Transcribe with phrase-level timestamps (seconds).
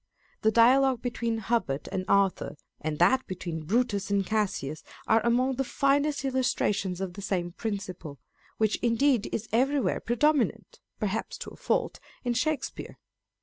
[0.41, 5.63] The dialogue between Hubert and Arthur, and that between Brutus and Cassius are among the
[5.63, 8.17] finest illustrations of the same principle,
[8.57, 12.97] which indeed is everywhere predominant (perhaps to a fault) in Shakespeare.